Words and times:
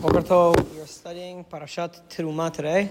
Boker 0.00 0.54
we 0.72 0.80
are 0.80 0.86
studying 0.86 1.44
Parashat 1.44 2.00
Teruma 2.08 2.50
today. 2.50 2.90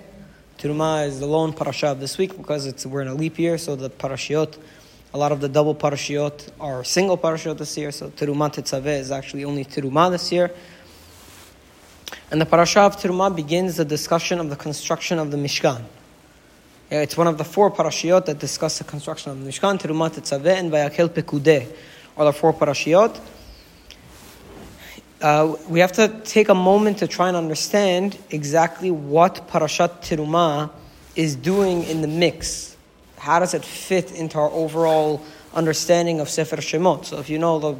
Teruma 0.60 1.08
is 1.08 1.20
the 1.20 1.26
lone 1.26 1.54
parasha 1.54 1.88
of 1.88 2.00
this 2.00 2.20
week 2.20 2.38
because 2.38 2.68
it's 2.68 2.86
we're 2.86 3.02
in 3.02 3.08
a 3.08 3.16
leap 3.16 3.40
year, 3.40 3.58
so 3.58 3.76
the 3.76 3.90
parashiot, 3.90 4.56
a 5.16 5.18
lot 5.18 5.32
of 5.32 5.42
the 5.42 5.50
double 5.50 5.74
parashiot 5.74 6.52
are 6.60 6.84
single 6.84 7.18
parashiot 7.18 7.58
this 7.58 7.76
year. 7.80 7.92
So 7.92 8.12
Teruma 8.12 8.54
Tetzaveh 8.54 9.00
is 9.00 9.10
actually 9.10 9.44
only 9.44 9.66
Teruma 9.66 10.12
this 10.12 10.32
year. 10.32 10.52
And 12.30 12.40
the 12.40 12.46
parasha 12.46 12.82
of 12.82 12.98
Teruma 12.98 13.36
begins 13.36 13.78
the 13.78 13.86
discussion 13.86 14.40
of 14.40 14.52
the 14.52 14.56
construction 14.56 15.18
of 15.18 15.32
the 15.32 15.38
Mishkan. 15.38 15.82
It's 16.92 17.18
one 17.18 17.26
of 17.26 17.40
the 17.40 17.44
four 17.44 17.72
parashiot 17.72 18.28
that 18.28 18.38
discuss 18.38 18.78
the 18.78 18.84
construction 18.84 19.32
of 19.32 19.44
the 19.44 19.50
Mishkan. 19.50 19.82
Teruma 19.82 20.12
Tetzaveh 20.12 20.60
and 20.60 20.72
Vayakel 20.72 21.10
Pekudeh 21.10 21.76
are 22.18 22.26
the 22.26 22.34
four 22.34 22.54
parashiot 22.54 23.20
uh, 25.22 25.56
we 25.68 25.80
have 25.80 25.92
to 25.94 26.08
take 26.24 26.50
a 26.50 26.56
moment 26.56 27.00
to 27.00 27.08
try 27.08 27.28
and 27.28 27.36
understand 27.36 28.18
exactly 28.30 28.90
what 28.92 29.48
Parashat 29.50 30.02
Teruma 30.02 30.72
is 31.16 31.36
doing 31.36 31.84
in 31.84 32.02
the 32.02 32.08
mix. 32.08 32.78
How 33.18 33.40
does 33.40 33.54
it 33.54 33.66
fit 33.66 34.14
into 34.14 34.38
our 34.38 34.50
overall 34.50 35.22
understanding 35.54 36.22
of 36.22 36.30
Sefer 36.30 36.58
Shemot? 36.58 37.06
So, 37.06 37.20
if 37.20 37.30
you 37.30 37.38
know, 37.38 37.60
the, 37.60 37.76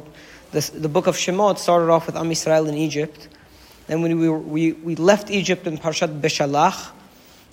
the, 0.52 0.70
the 0.80 0.88
book 0.88 1.06
of 1.06 1.16
Shemot 1.16 1.58
started 1.58 1.90
off 1.90 2.06
with 2.06 2.16
Am 2.16 2.28
Yisrael 2.28 2.68
in 2.68 2.74
Egypt. 2.74 3.28
Then 3.86 4.02
when 4.02 4.18
we, 4.18 4.28
we, 4.28 4.72
we 4.72 4.94
left 4.96 5.30
Egypt 5.30 5.66
in 5.66 5.78
Parashat 5.78 6.20
Beshalach, 6.20 6.92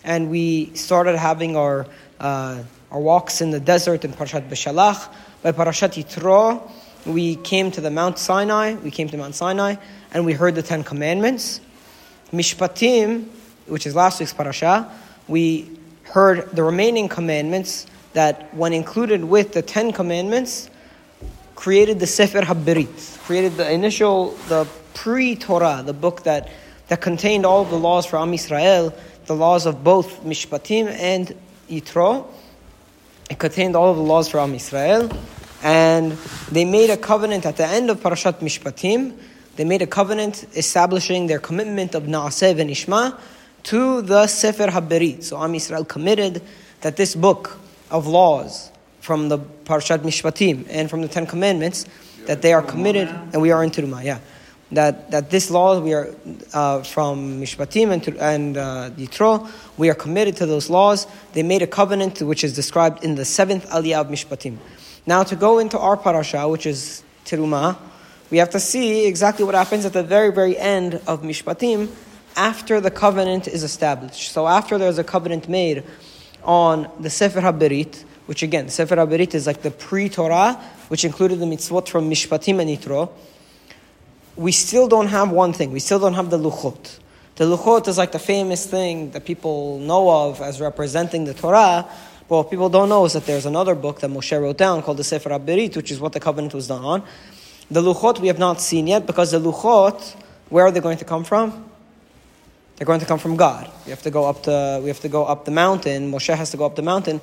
and 0.03 0.29
we 0.29 0.73
started 0.75 1.17
having 1.17 1.55
our, 1.55 1.87
uh, 2.19 2.61
our 2.91 2.99
walks 2.99 3.41
in 3.41 3.51
the 3.51 3.59
desert 3.59 4.03
in 4.03 4.11
Parashat 4.11 4.49
Beshalach. 4.49 5.13
By 5.43 5.51
Parashat 5.51 6.03
Yitro, 6.03 6.69
we 7.07 7.35
came 7.37 7.71
to 7.71 7.81
the 7.81 7.89
Mount 7.89 8.19
Sinai, 8.19 8.75
we 8.75 8.91
came 8.91 9.09
to 9.09 9.17
Mount 9.17 9.35
Sinai, 9.35 9.75
and 10.13 10.25
we 10.25 10.33
heard 10.33 10.55
the 10.55 10.61
Ten 10.61 10.83
Commandments. 10.83 11.61
Mishpatim, 12.33 13.27
which 13.67 13.85
is 13.87 13.95
last 13.95 14.19
week's 14.19 14.33
parasha, 14.33 14.91
we 15.27 15.69
heard 16.03 16.49
the 16.51 16.63
remaining 16.63 17.07
commandments 17.07 17.85
that, 18.13 18.53
when 18.53 18.73
included 18.73 19.23
with 19.23 19.53
the 19.53 19.61
Ten 19.61 19.91
Commandments, 19.91 20.69
created 21.55 21.99
the 21.99 22.07
Sefer 22.07 22.41
HaBerit, 22.41 23.19
created 23.19 23.55
the 23.57 23.71
initial, 23.71 24.31
the 24.47 24.67
pre-Torah, 24.93 25.83
the 25.85 25.93
book 25.93 26.23
that, 26.23 26.49
that 26.87 27.01
contained 27.01 27.45
all 27.45 27.65
the 27.65 27.75
laws 27.75 28.05
for 28.05 28.17
Am 28.17 28.31
Yisrael, 28.31 28.93
the 29.25 29.35
laws 29.35 29.65
of 29.65 29.83
both 29.83 30.23
Mishpatim 30.23 30.87
and 30.87 31.35
Yitro. 31.69 32.27
It 33.29 33.39
contained 33.39 33.75
all 33.75 33.91
of 33.91 33.97
the 33.97 34.03
laws 34.03 34.29
for 34.29 34.39
Am 34.39 34.53
Yisrael. 34.53 35.15
And 35.63 36.11
they 36.51 36.65
made 36.65 36.89
a 36.89 36.97
covenant 36.97 37.45
at 37.45 37.57
the 37.57 37.65
end 37.65 37.89
of 37.89 37.99
Parashat 37.99 38.39
Mishpatim. 38.39 39.17
They 39.55 39.65
made 39.65 39.81
a 39.81 39.87
covenant 39.87 40.45
establishing 40.55 41.27
their 41.27 41.39
commitment 41.39 41.95
of 41.95 42.03
Na'aseh 42.03 42.59
and 42.59 42.69
Ishma 42.69 43.19
to 43.63 44.01
the 44.01 44.27
Sefer 44.27 44.67
HaBerit. 44.67 45.23
So 45.23 45.37
Am 45.41 45.53
Yisrael 45.53 45.87
committed 45.87 46.41
that 46.81 46.95
this 46.95 47.15
book 47.15 47.57
of 47.89 48.07
laws 48.07 48.71
from 49.01 49.29
the 49.29 49.39
Parashat 49.39 49.99
Mishpatim 49.99 50.67
and 50.69 50.89
from 50.89 51.01
the 51.01 51.07
Ten 51.07 51.25
Commandments, 51.25 51.85
that 52.25 52.41
they 52.41 52.51
are 52.51 52.61
committed, 52.61 53.07
and 53.07 53.41
we 53.41 53.51
are 53.51 53.63
in 53.63 53.71
Teruma, 53.71 54.03
yeah. 54.03 54.19
That, 54.73 55.11
that 55.11 55.29
this 55.29 55.49
law, 55.49 55.79
we 55.79 55.93
are 55.93 56.13
uh, 56.53 56.83
from 56.83 57.41
Mishpatim 57.41 57.91
and, 57.91 58.07
and 58.17 58.57
uh, 58.57 58.89
Yitro, 58.97 59.49
we 59.77 59.89
are 59.89 59.95
committed 59.95 60.35
to 60.37 60.45
those 60.45 60.69
laws. 60.69 61.07
They 61.31 61.41
made 61.41 61.61
a 61.61 61.67
covenant 61.67 62.21
which 62.21 62.43
is 62.43 62.53
described 62.53 63.01
in 63.05 63.15
the 63.15 63.23
seventh 63.23 63.65
Aliyah 63.69 64.01
of 64.01 64.07
Mishpatim. 64.07 64.57
Now, 65.07 65.23
to 65.23 65.37
go 65.37 65.59
into 65.59 65.79
our 65.79 65.95
parasha, 65.95 66.49
which 66.49 66.65
is 66.65 67.01
Teruma, 67.23 67.77
we 68.29 68.39
have 68.39 68.49
to 68.49 68.59
see 68.59 69.07
exactly 69.07 69.45
what 69.45 69.55
happens 69.55 69.85
at 69.85 69.93
the 69.93 70.03
very, 70.03 70.33
very 70.33 70.57
end 70.57 70.95
of 71.07 71.21
Mishpatim 71.21 71.89
after 72.35 72.81
the 72.81 72.91
covenant 72.91 73.47
is 73.47 73.63
established. 73.63 74.33
So, 74.33 74.49
after 74.49 74.77
there's 74.77 74.97
a 74.97 75.05
covenant 75.05 75.47
made 75.47 75.85
on 76.43 76.91
the 76.99 77.09
Sefer 77.09 77.39
HaBerit, 77.39 78.03
which 78.25 78.43
again, 78.43 78.67
Sefer 78.67 78.97
HaBerit 78.97 79.33
is 79.33 79.47
like 79.47 79.61
the 79.61 79.71
pre 79.71 80.09
Torah, 80.09 80.61
which 80.89 81.05
included 81.05 81.39
the 81.39 81.45
mitzvot 81.45 81.87
from 81.87 82.09
Mishpatim 82.09 82.59
and 82.59 82.69
Yitro, 82.69 83.09
we 84.35 84.51
still 84.51 84.89
don't 84.89 85.07
have 85.07 85.31
one 85.31 85.53
thing. 85.53 85.71
We 85.71 85.79
still 85.79 85.99
don't 85.99 86.15
have 86.15 86.29
the 86.29 86.37
Luchot. 86.37 86.99
The 87.37 87.45
Luchot 87.45 87.87
is 87.87 87.97
like 87.97 88.11
the 88.11 88.19
famous 88.19 88.65
thing 88.65 89.11
that 89.11 89.23
people 89.23 89.79
know 89.79 90.09
of 90.09 90.41
as 90.41 90.59
representing 90.59 91.23
the 91.23 91.33
Torah, 91.33 91.87
what 92.27 92.49
people 92.49 92.69
don't 92.69 92.89
know 92.89 93.05
is 93.05 93.13
that 93.13 93.25
there's 93.25 93.45
another 93.45 93.73
book 93.73 94.01
that 94.01 94.09
Moshe 94.09 94.39
wrote 94.39 94.57
down 94.57 94.83
called 94.83 94.97
the 94.97 95.03
Sefer 95.03 95.29
HaBerit, 95.29 95.75
which 95.75 95.91
is 95.91 95.99
what 95.99 96.13
the 96.13 96.19
covenant 96.19 96.53
was 96.53 96.67
done 96.67 96.83
on. 96.83 97.03
The 97.71 97.81
Luchot 97.81 98.19
we 98.19 98.27
have 98.27 98.39
not 98.39 98.59
seen 98.61 98.87
yet 98.87 99.05
because 99.05 99.31
the 99.31 99.39
Luchot, 99.39 100.15
where 100.49 100.65
are 100.65 100.71
they 100.71 100.79
going 100.79 100.97
to 100.97 101.05
come 101.05 101.23
from? 101.23 101.69
They're 102.75 102.85
going 102.85 102.99
to 102.99 103.05
come 103.05 103.19
from 103.19 103.37
God. 103.37 103.71
We 103.85 103.91
have 103.91 104.01
to 104.03 104.11
go 104.11 104.25
up 104.25 104.43
the, 104.43 104.79
we 104.81 104.89
have 104.89 104.99
to 105.01 105.09
go 105.09 105.25
up 105.25 105.45
the 105.45 105.51
mountain. 105.51 106.11
Moshe 106.11 106.33
has 106.33 106.51
to 106.51 106.57
go 106.57 106.65
up 106.65 106.75
the 106.75 106.81
mountain 106.81 107.21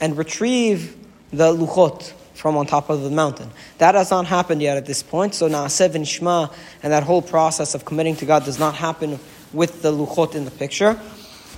and 0.00 0.16
retrieve 0.16 0.96
the 1.32 1.52
Luchot 1.52 2.12
from 2.34 2.56
on 2.56 2.66
top 2.66 2.90
of 2.90 3.02
the 3.02 3.10
mountain. 3.10 3.50
That 3.78 3.94
has 3.94 4.10
not 4.10 4.26
happened 4.26 4.62
yet 4.62 4.76
at 4.76 4.86
this 4.86 5.02
point. 5.02 5.34
So 5.34 5.48
Na'aseh 5.48 5.94
and 5.94 6.06
Shema 6.06 6.48
and 6.82 6.92
that 6.92 7.02
whole 7.02 7.22
process 7.22 7.74
of 7.74 7.84
committing 7.84 8.16
to 8.16 8.26
God 8.26 8.44
does 8.44 8.58
not 8.58 8.74
happen 8.74 9.18
with 9.52 9.82
the 9.82 9.92
Luchot 9.92 10.34
in 10.34 10.44
the 10.44 10.50
picture. 10.50 11.00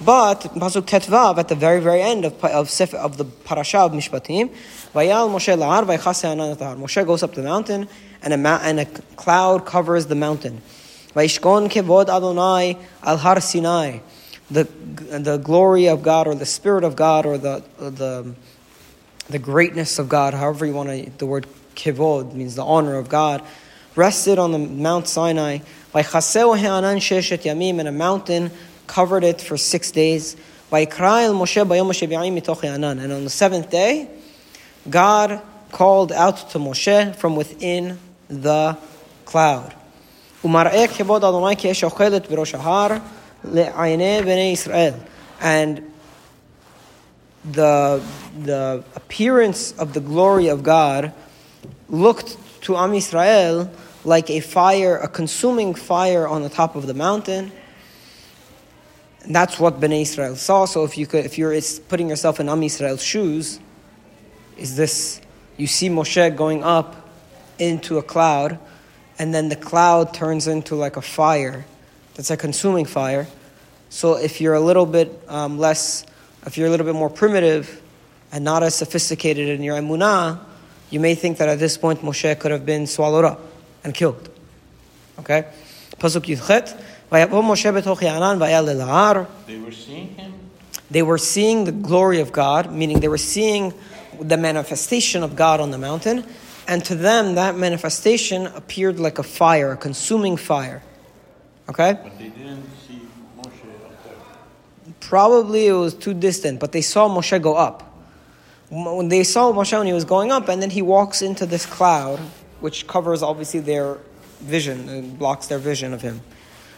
But 0.01 0.41
Pasuk 0.41 0.83
Tetvav 0.83 1.39
at 1.39 1.49
the 1.49 1.55
very 1.55 1.81
very 1.81 2.03
end 2.03 2.25
of 2.25 2.45
of, 2.45 2.71
Sefer, 2.71 2.97
of 2.97 3.19
the 3.19 3.25
parasha 3.25 3.79
of 3.79 3.93
Mishpatim, 3.93 4.49
Vayal 4.95 5.31
Moshe 5.31 5.57
La'ar 5.57 5.85
Moshe 6.77 7.07
goes 7.07 7.23
up 7.23 7.35
the 7.35 7.43
mountain 7.43 7.89
and 8.23 8.33
a, 8.33 8.37
ma- 8.37 8.61
and 8.63 8.81
a 8.81 8.87
cloud 9.17 9.67
covers 9.67 10.07
the 10.07 10.15
mountain. 10.15 10.63
Vayishkon 11.15 11.71
kevod 11.71 12.09
Adonai 12.09 12.79
al 13.03 13.19
Har 13.19 13.41
Sinai. 13.41 13.99
The, 14.51 14.65
the 14.65 15.39
glory 15.39 15.89
of 15.89 16.03
God 16.03 16.27
or 16.27 16.35
the 16.35 16.47
spirit 16.47 16.85
of 16.85 16.95
God 16.95 17.25
or 17.25 17.39
the, 17.39 17.63
the, 17.79 18.35
the 19.31 19.39
greatness 19.39 19.99
of 19.99 20.09
God, 20.11 20.35
however 20.35 20.67
you 20.67 20.75
want 20.75 20.91
to, 20.91 21.11
the 21.19 21.27
word 21.27 21.47
kevod 21.75 22.35
means 22.35 22.55
the 22.55 22.65
honor 22.65 22.97
of 22.97 23.09
God, 23.09 23.43
rested 23.97 24.39
on 24.39 24.53
the 24.53 24.59
Mount 24.59 25.09
Sinai. 25.09 25.59
Vaychaseu 25.95 26.59
he'anan 26.59 26.99
sheshet 26.99 27.45
yamim 27.45 27.79
in 27.79 27.87
a 27.87 27.93
mountain 27.93 28.51
covered 28.87 29.25
it 29.25 29.41
for 29.41 29.57
six 29.57 29.91
days. 29.91 30.37
And 30.71 30.89
on 33.13 33.25
the 33.25 33.31
seventh 33.31 33.71
day, 33.71 34.09
God 34.89 35.43
called 35.71 36.13
out 36.13 36.51
to 36.51 36.59
Moshe 36.59 37.17
from 37.17 37.37
within 37.37 37.99
the 38.29 38.77
cloud. 39.25 39.75
And 45.41 45.93
the, 47.45 48.03
the 48.41 48.85
appearance 48.95 49.73
of 49.73 49.93
the 49.93 50.01
glory 50.01 50.49
of 50.49 50.63
God 50.63 51.13
looked 51.89 52.37
to 52.63 52.77
Am 52.77 52.93
Yisrael 52.93 53.69
like 54.05 54.31
a 54.31 54.41
fire, 54.41 54.97
a 54.97 55.09
consuming 55.09 55.75
fire 55.75 56.27
on 56.27 56.43
the 56.43 56.49
top 56.49 56.77
of 56.77 56.87
the 56.87 56.95
mountain. 56.95 57.53
And 59.23 59.35
that's 59.35 59.59
what 59.59 59.81
Bnei 59.81 60.03
Israel 60.03 60.37
saw. 60.37 60.65
So 60.65 60.85
if 60.85 60.99
you 60.99 61.07
could, 61.07 61.25
if 61.25 61.39
you're 61.39 61.59
putting 61.89 62.09
yourself 62.09 62.41
in 62.41 62.49
Am 62.49 62.61
Yisrael's 62.61 63.03
shoes, 63.03 63.61
is 64.57 64.77
this 64.77 65.21
you 65.57 65.67
see 65.67 65.89
Moshe 65.89 66.37
going 66.37 66.65
up 66.65 67.09
into 67.59 67.99
a 67.99 68.03
cloud, 68.03 68.59
and 69.19 69.33
then 69.33 69.49
the 69.49 69.57
cloud 69.57 70.13
turns 70.13 70.49
into 70.49 70.75
like 70.75 70.97
a 70.97 71.03
fire. 71.03 71.65
That's 72.15 72.31
a 72.31 72.37
consuming 72.37 72.85
fire. 72.85 73.29
So 73.91 74.17
if 74.17 74.41
you're 74.41 74.55
a 74.55 74.61
little 74.61 74.87
bit 74.87 75.23
um, 75.29 75.59
less, 75.59 76.05
if 76.47 76.59
you're 76.59 76.67
a 76.67 76.71
little 76.71 76.87
bit 76.87 76.95
more 76.95 77.11
primitive 77.11 77.81
and 78.33 78.45
not 78.45 78.63
as 78.63 78.75
sophisticated 78.75 79.49
in 79.49 79.63
your 79.63 79.77
emunah, 79.77 80.41
you 80.91 80.99
may 80.99 81.15
think 81.15 81.39
that 81.39 81.49
at 81.49 81.59
this 81.59 81.77
point 81.77 82.01
Moshe 82.01 82.39
could 82.41 82.51
have 82.51 82.67
been 82.67 82.87
swallowed 82.87 83.25
up 83.25 83.41
and 83.85 83.95
killed. 83.95 84.29
Okay? 85.19 85.47
Pasuk 85.99 86.23
Yudchet. 86.25 86.79
They 89.47 89.59
were 89.59 89.71
seeing 89.71 90.15
him? 90.15 90.33
They 90.91 91.03
were 91.03 91.19
seeing 91.19 91.65
the 91.65 91.73
glory 91.73 92.21
of 92.21 92.33
God, 92.33 92.73
meaning 92.73 93.01
they 93.01 93.09
were 93.09 93.19
seeing 93.19 93.75
the 94.19 94.37
manifestation 94.37 95.23
of 95.23 95.37
God 95.37 95.61
on 95.61 95.71
the 95.71 95.79
mountain, 95.79 96.25
and 96.67 96.85
to 96.87 96.95
them 96.95 97.35
that 97.35 97.57
manifestation 97.57 98.47
appeared 98.47 98.99
like 98.99 99.19
a 99.19 99.23
fire, 99.23 99.73
a 99.73 99.77
consuming 99.77 100.37
fire. 100.39 100.83
Okay? 101.69 101.99
But 102.03 102.19
they 102.19 102.29
didn't 102.29 102.65
see 102.87 103.01
Moshe 103.37 103.45
up 103.85 104.05
there. 104.05 104.95
Probably 105.01 105.67
it 105.67 105.73
was 105.73 105.95
too 105.95 106.15
distant, 106.15 106.61
but 106.61 106.73
they 106.73 106.83
saw 106.83 107.09
Moshe 107.09 107.41
go 107.43 107.57
up. 107.57 107.83
When 108.71 109.09
they 109.09 109.25
saw 109.25 109.53
Moshe 109.53 109.77
when 109.77 109.87
he 109.87 109.93
was 109.93 110.07
going 110.07 110.33
up, 110.33 110.49
and 110.49 110.63
then 110.63 110.71
he 110.71 110.81
walks 110.81 111.21
into 111.21 111.45
this 111.45 111.67
cloud, 111.67 112.21
which 112.61 112.87
covers 112.87 113.23
obviously 113.23 113.61
their 113.61 113.99
vision, 114.41 114.89
and 114.89 115.19
blocks 115.19 115.47
their 115.49 115.59
vision 115.59 115.93
of 115.93 116.01
him. 116.01 116.23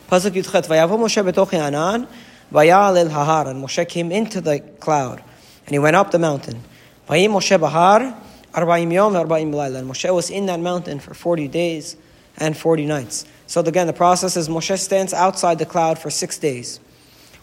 Pasuk 0.09 0.33
Yudchet, 0.33 0.67
Vayavo 0.67 0.99
Moshe 0.99 1.23
betoch 1.25 1.53
Anan, 1.55 2.07
Vayal 2.53 2.97
el 2.97 3.09
Hahar, 3.09 3.49
and 3.49 3.65
Moshe 3.65 3.89
came 3.89 4.13
into 4.13 4.41
the 4.41 4.61
cloud, 4.81 5.23
and 5.67 5.71
he 5.71 5.79
went 5.79 5.97
up 5.97 6.11
the 6.11 6.19
mountain. 6.19 6.63
Vayim 7.09 7.31
Moshe 7.31 7.59
Bahar, 7.59 8.15
Arba'im 8.53 8.93
Yom, 8.93 9.15
Arba'im 9.15 9.53
Laila, 9.53 9.79
and 9.79 9.91
Moshe 9.91 10.15
was 10.15 10.31
in 10.31 10.47
that 10.47 10.61
mountain 10.61 11.01
for 11.01 11.15
40 11.15 11.49
days 11.49 11.97
and 12.37 12.57
40 12.57 12.87
nights. 12.87 13.25
So 13.47 13.61
again, 13.61 13.87
the 13.87 13.93
process 13.93 14.37
is 14.37 14.49
Moshe 14.49 14.79
stands 14.79 15.13
outside 15.13 15.59
the 15.59 15.67
cloud 15.67 15.99
for 15.99 16.11
six 16.11 16.39
days. 16.39 16.81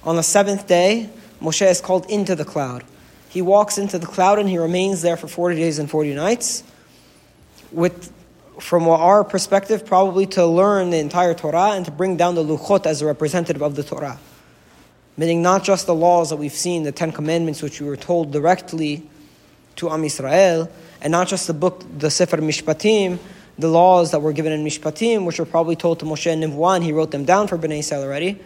On 0.04 0.16
the 0.16 0.24
seventh 0.24 0.68
day, 0.68 1.10
Moshe 1.42 1.69
is 1.69 1.81
called 1.81 2.10
into 2.10 2.36
the 2.36 2.46
cloud. 2.46 2.84
He 3.30 3.42
walks 3.42 3.78
into 3.78 3.98
the 3.98 4.07
cloud 4.07 4.40
and 4.40 4.50
he 4.50 4.57
remains 4.57 5.02
there 5.02 5.16
for 5.16 5.28
40 5.28 5.56
days 5.56 5.80
and 5.80 5.90
40 5.90 6.14
nights. 6.16 6.64
With, 7.72 8.12
from 8.62 8.88
our 8.88 9.24
perspective, 9.24 9.86
probably 9.86 10.25
to 10.28 10.46
learn 10.46 10.92
the 10.92 10.98
entire 10.98 11.34
Torah 11.34 11.72
and 11.72 11.84
to 11.86 11.92
bring 11.92 12.16
down 12.16 12.36
the 12.36 12.44
Luchot 12.44 12.86
as 12.86 13.02
a 13.02 13.06
representative 13.06 13.62
of 13.62 13.75
the 13.75 13.84
Torah. 13.84 14.19
Meaning 15.18 15.42
not 15.42 15.63
just 15.63 15.88
the 15.88 15.96
laws 15.96 16.30
that 16.30 16.38
we've 16.38 16.54
seen, 16.54 16.84
the 16.84 16.92
Ten 16.92 17.12
Commandments, 17.12 17.62
which 17.62 17.81
we 17.81 17.88
were 17.88 17.98
told 17.98 18.31
directly 18.31 19.04
to 19.78 19.90
Am 19.90 20.04
Yisrael, 20.04 20.69
and 21.02 21.12
not 21.12 21.28
just 21.28 21.48
the 21.48 21.54
book, 21.54 21.84
the 21.98 22.12
Sefer 22.12 22.38
Mishpatim, 22.38 23.18
the 23.58 23.68
laws 23.68 24.12
that 24.12 24.22
were 24.22 24.31
given 24.31 24.52
in 24.54 24.64
Mishpatim, 24.64 25.25
which 25.25 25.40
were 25.40 25.46
probably 25.46 25.75
told 25.75 26.00
to 26.00 26.06
Moshe 26.06 26.31
and 26.31 26.44
Nivwan, 26.44 26.84
he 26.84 26.92
wrote 26.92 27.12
them 27.12 27.25
down 27.25 27.48
for 27.48 27.57
Bnei 27.57 27.80
Israel 27.80 28.04
already. 28.04 28.40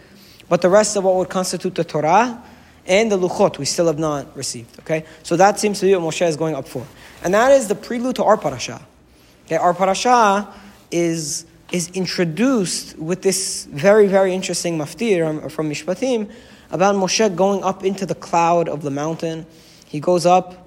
But 0.48 0.62
the 0.62 0.70
rest 0.70 0.96
of 0.96 1.04
what 1.04 1.14
would 1.16 1.28
constitute 1.28 1.74
the 1.74 1.84
Torah 1.84 2.42
and 2.86 3.12
the 3.12 3.18
Luchot, 3.18 3.58
we 3.58 3.64
still 3.64 3.86
have 3.86 3.98
not 3.98 4.34
received. 4.36 4.78
Okay? 4.80 5.04
So 5.22 5.36
that 5.36 5.60
seems 5.60 5.80
to 5.80 5.86
be 5.86 5.94
what 5.94 6.14
Moshe 6.14 6.26
is 6.26 6.36
going 6.36 6.54
up 6.54 6.66
for. 6.66 6.86
And 7.22 7.34
that 7.34 7.52
is 7.52 7.68
the 7.68 7.74
prelude 7.74 8.16
to 8.16 8.24
our 8.24 8.36
parasha. 8.36 8.80
Okay, 9.46 9.54
our 9.58 9.74
parasha 9.74 10.52
is, 10.90 11.46
is 11.70 11.88
introduced 11.90 12.98
with 12.98 13.22
this 13.22 13.64
very, 13.66 14.08
very 14.08 14.34
interesting 14.34 14.76
maftir 14.76 15.48
from 15.52 15.70
Mishpatim 15.70 16.32
about 16.72 16.96
Moshe 16.96 17.36
going 17.36 17.62
up 17.62 17.84
into 17.84 18.06
the 18.06 18.16
cloud 18.16 18.68
of 18.68 18.82
the 18.82 18.90
mountain. 18.90 19.46
He 19.86 20.00
goes 20.00 20.26
up, 20.26 20.66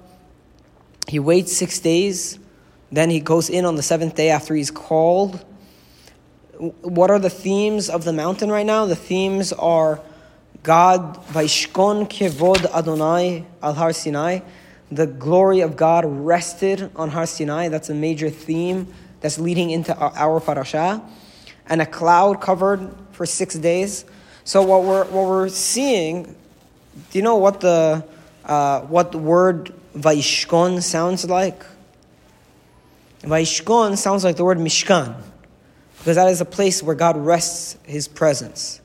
he 1.06 1.18
waits 1.18 1.54
six 1.54 1.78
days, 1.78 2.38
then 2.90 3.10
he 3.10 3.20
goes 3.20 3.50
in 3.50 3.66
on 3.66 3.74
the 3.74 3.82
seventh 3.82 4.14
day 4.14 4.30
after 4.30 4.54
he's 4.54 4.70
called. 4.70 5.44
What 6.56 7.10
are 7.10 7.18
the 7.18 7.28
themes 7.28 7.90
of 7.90 8.04
the 8.04 8.14
mountain 8.14 8.50
right 8.50 8.64
now? 8.64 8.86
The 8.86 8.96
themes 8.96 9.52
are 9.52 10.00
God, 10.62 11.22
Vaishkon 11.26 12.08
Kevod 12.08 12.64
Adonai 12.74 13.44
al 13.62 13.74
Har 13.74 13.92
Sinai. 13.92 14.40
The 14.90 15.06
glory 15.06 15.60
of 15.60 15.76
God 15.76 16.04
rested 16.04 16.90
on 16.96 17.10
Har 17.10 17.26
Sinai. 17.26 17.68
That's 17.68 17.90
a 17.90 17.94
major 17.94 18.28
theme 18.28 18.92
that's 19.20 19.38
leading 19.38 19.70
into 19.70 19.96
our, 19.96 20.40
parasha. 20.40 21.02
And 21.66 21.80
a 21.80 21.86
cloud 21.86 22.40
covered 22.40 22.92
for 23.12 23.26
six 23.26 23.54
days. 23.54 24.04
So 24.44 24.62
what 24.62 24.82
we're, 24.82 25.04
what 25.04 25.28
we're 25.28 25.48
seeing, 25.48 26.24
do 26.24 27.18
you 27.18 27.22
know 27.22 27.36
what 27.36 27.60
the, 27.60 28.04
uh, 28.44 28.80
what 28.80 29.12
the 29.12 29.18
word 29.18 29.72
Vaishkon 29.96 30.82
sounds 30.82 31.28
like? 31.28 31.62
Vaishkon 33.22 33.96
sounds 33.96 34.24
like 34.24 34.36
the 34.36 34.44
word 34.44 34.58
Mishkan, 34.58 35.14
because 35.98 36.16
that 36.16 36.28
is 36.28 36.40
a 36.40 36.44
place 36.44 36.82
where 36.82 36.96
God 36.96 37.16
rests 37.16 37.76
his 37.84 38.08
presence. 38.08 38.80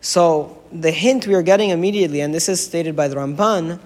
So 0.00 0.62
the 0.70 0.90
hint 0.90 1.26
we 1.26 1.34
are 1.34 1.42
getting 1.42 1.70
immediately, 1.70 2.20
and 2.20 2.32
this 2.32 2.48
is 2.48 2.64
stated 2.64 2.94
by 2.94 3.08
the 3.08 3.16
Ramban, 3.16 3.80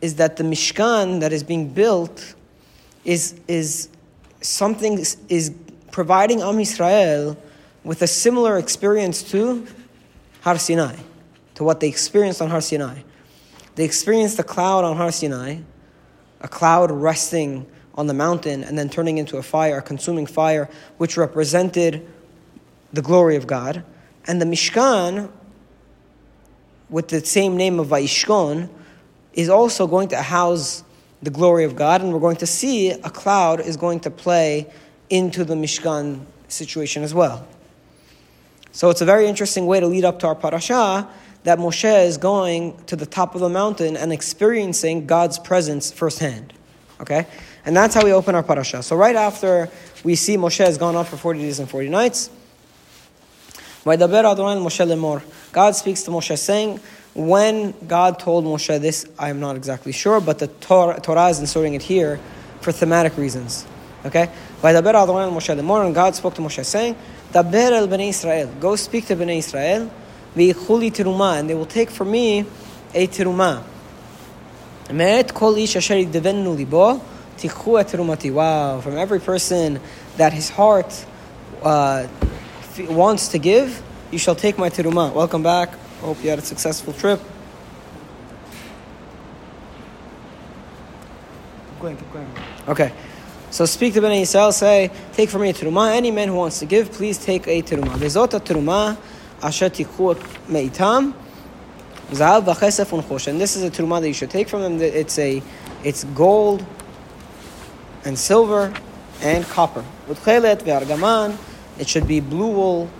is 0.00 0.16
that 0.16 0.36
the 0.36 0.44
Mishkan 0.44 1.20
that 1.20 1.32
is 1.32 1.42
being 1.42 1.68
built 1.68 2.34
is, 3.04 3.34
is 3.48 3.88
something 4.40 4.98
is 5.28 5.52
providing 5.90 6.42
Am 6.42 6.56
Yisrael 6.56 7.36
with 7.84 8.02
a 8.02 8.06
similar 8.06 8.58
experience 8.58 9.22
to 9.30 9.66
Har 10.42 10.58
Sinai, 10.58 10.96
to 11.54 11.64
what 11.64 11.80
they 11.80 11.88
experienced 11.88 12.40
on 12.40 12.50
Har 12.50 12.60
Sinai. 12.60 13.00
They 13.74 13.84
experienced 13.84 14.36
the 14.36 14.44
cloud 14.44 14.84
on 14.84 14.96
Har 14.96 15.10
Sinai, 15.10 15.58
a 16.40 16.48
cloud 16.48 16.90
resting 16.90 17.66
on 17.94 18.06
the 18.06 18.14
mountain 18.14 18.62
and 18.62 18.78
then 18.78 18.88
turning 18.88 19.18
into 19.18 19.38
a 19.38 19.42
fire, 19.42 19.78
a 19.78 19.82
consuming 19.82 20.26
fire, 20.26 20.70
which 20.98 21.16
represented 21.16 22.06
the 22.92 23.02
glory 23.02 23.36
of 23.36 23.46
God. 23.46 23.84
And 24.26 24.40
the 24.40 24.46
Mishkan, 24.46 25.30
with 26.88 27.08
the 27.08 27.24
same 27.24 27.56
name 27.56 27.80
of 27.80 27.88
Vaishkon, 27.88 28.68
is 29.38 29.48
also 29.48 29.86
going 29.86 30.08
to 30.08 30.16
house 30.16 30.82
the 31.22 31.30
glory 31.30 31.62
of 31.64 31.76
God, 31.76 32.02
and 32.02 32.12
we're 32.12 32.18
going 32.18 32.36
to 32.38 32.46
see 32.46 32.90
a 32.90 33.08
cloud 33.08 33.60
is 33.60 33.76
going 33.76 34.00
to 34.00 34.10
play 34.10 34.66
into 35.08 35.44
the 35.44 35.54
Mishkan 35.54 36.24
situation 36.48 37.04
as 37.04 37.14
well. 37.14 37.46
So 38.72 38.90
it's 38.90 39.00
a 39.00 39.04
very 39.04 39.28
interesting 39.28 39.66
way 39.66 39.78
to 39.78 39.86
lead 39.86 40.04
up 40.04 40.18
to 40.20 40.26
our 40.26 40.34
parasha 40.34 41.08
that 41.44 41.60
Moshe 41.60 42.04
is 42.04 42.18
going 42.18 42.76
to 42.86 42.96
the 42.96 43.06
top 43.06 43.36
of 43.36 43.40
the 43.40 43.48
mountain 43.48 43.96
and 43.96 44.12
experiencing 44.12 45.06
God's 45.06 45.38
presence 45.38 45.92
firsthand. 45.92 46.52
Okay? 47.00 47.24
And 47.64 47.76
that's 47.76 47.94
how 47.94 48.04
we 48.04 48.12
open 48.12 48.34
our 48.34 48.42
parasha. 48.42 48.82
So 48.82 48.96
right 48.96 49.14
after 49.14 49.70
we 50.02 50.16
see 50.16 50.36
Moshe 50.36 50.64
has 50.64 50.78
gone 50.78 50.96
up 50.96 51.06
for 51.06 51.16
40 51.16 51.38
days 51.38 51.60
and 51.60 51.70
40 51.70 51.90
nights, 51.90 52.30
God 53.84 54.00
speaks 55.76 56.02
to 56.02 56.10
Moshe 56.10 56.36
saying, 56.38 56.80
when 57.18 57.74
God 57.88 58.20
told 58.20 58.44
Moshe 58.44 58.80
this, 58.80 59.04
I 59.18 59.30
am 59.30 59.40
not 59.40 59.56
exactly 59.56 59.90
sure, 59.90 60.20
but 60.20 60.38
the 60.38 60.46
Torah, 60.46 61.00
Torah 61.00 61.26
is 61.26 61.40
inserting 61.40 61.74
it 61.74 61.82
here 61.82 62.20
for 62.60 62.70
thematic 62.70 63.16
reasons. 63.18 63.66
Okay? 64.04 64.30
And 64.62 64.84
God 64.84 66.14
spoke 66.14 66.34
to 66.34 66.40
Moshe 66.40 66.64
saying, 66.64 66.94
el 67.34 67.42
bnei 67.88 68.10
Israel. 68.10 68.48
Go 68.60 68.76
speak 68.76 69.06
to 69.06 69.16
bnei 69.16 69.38
Israel. 69.38 69.90
V'yichuli 70.36 70.92
tiruma. 70.92 71.40
And 71.40 71.50
they 71.50 71.56
will 71.56 71.66
take 71.66 71.90
for 71.90 72.04
me 72.04 72.46
a 72.94 73.02
ish 73.02 73.18
asher 75.76 75.94
yidevenu 75.94 76.56
libo. 76.56 77.02
Tichu 77.36 77.80
et 77.80 77.88
tirumati. 77.88 78.32
Wow. 78.32 78.80
From 78.80 78.96
every 78.96 79.18
person 79.18 79.80
that 80.18 80.32
his 80.32 80.50
heart 80.50 81.04
uh, 81.64 82.06
wants 82.78 83.26
to 83.28 83.38
give, 83.38 83.82
you 84.12 84.20
shall 84.20 84.36
take 84.36 84.56
my 84.56 84.70
tiruma. 84.70 85.12
Welcome 85.12 85.42
back. 85.42 85.70
Hope 86.00 86.22
you 86.22 86.30
had 86.30 86.38
a 86.38 86.42
successful 86.42 86.92
trip. 86.92 87.20
Keep 91.70 91.80
going, 91.80 91.96
keep 91.96 92.12
going. 92.12 92.30
Okay. 92.68 92.92
So 93.50 93.64
speak 93.64 93.94
to 93.94 94.02
Bnei 94.02 94.22
Yisrael, 94.22 94.52
say, 94.52 94.90
take 95.14 95.30
from 95.30 95.40
me 95.42 95.50
a 95.50 95.54
teruma. 95.54 95.96
Any 95.96 96.10
man 96.10 96.28
who 96.28 96.34
wants 96.34 96.58
to 96.58 96.66
give, 96.66 96.92
please 96.92 97.16
take 97.16 97.46
a 97.48 97.62
teruma. 97.62 97.96
Vezot 97.96 98.28
teruma 98.40 98.98
asher 99.42 99.70
tikhu 99.70 100.14
meitam. 100.46 101.14
Zahav 102.10 102.44
v'chesef 102.44 102.90
unchosh. 102.90 103.26
And 103.26 103.40
this 103.40 103.56
is 103.56 103.62
a 103.62 103.70
teruma 103.70 104.00
that 104.00 104.08
you 104.08 104.14
should 104.14 104.30
take 104.30 104.48
from 104.48 104.60
them. 104.60 104.80
It's 104.80 105.18
a, 105.18 105.42
it's 105.82 106.04
gold 106.04 106.64
and 108.04 108.18
silver 108.18 108.72
and 109.22 109.44
copper. 109.46 109.84
Utchelet 110.08 110.62
ve'argaman. 110.62 111.36
It 111.78 111.88
should 111.88 112.06
be 112.06 112.20
blue 112.20 112.52
wool 112.52 112.90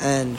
and 0.00 0.38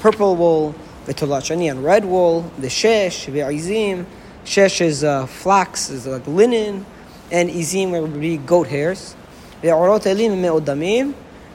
purple 0.00 0.36
wool. 0.36 0.74
V'tolachani 1.06 1.70
and 1.70 1.84
red 1.84 2.04
wool. 2.04 2.50
The 2.58 2.68
shesh 2.68 3.26
ve'izim. 3.26 4.06
Shesh 4.44 4.80
is 4.80 5.04
uh, 5.04 5.26
flax, 5.26 5.90
is 5.90 6.06
like 6.06 6.26
linen 6.26 6.84
and 7.32 7.48
izim 7.48 7.90
would 8.00 8.20
be 8.20 8.36
goat 8.36 8.68
hairs. 8.68 9.16